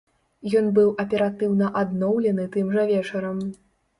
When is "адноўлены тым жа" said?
1.83-2.89